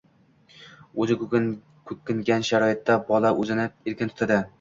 [1.03, 4.41] –o‘zi ko‘nikkan sharoitda bola o‘zini erkin tutadi.